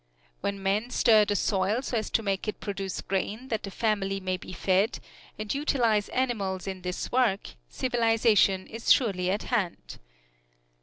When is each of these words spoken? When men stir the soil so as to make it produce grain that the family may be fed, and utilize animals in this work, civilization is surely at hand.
When 0.39 0.63
men 0.63 0.89
stir 0.89 1.25
the 1.25 1.35
soil 1.35 1.83
so 1.83 1.95
as 1.95 2.09
to 2.09 2.23
make 2.23 2.47
it 2.47 2.59
produce 2.59 3.01
grain 3.01 3.49
that 3.49 3.61
the 3.61 3.69
family 3.69 4.19
may 4.19 4.35
be 4.35 4.51
fed, 4.51 4.97
and 5.37 5.53
utilize 5.53 6.09
animals 6.09 6.65
in 6.65 6.81
this 6.81 7.11
work, 7.11 7.49
civilization 7.69 8.65
is 8.65 8.91
surely 8.91 9.29
at 9.29 9.43
hand. 9.43 9.99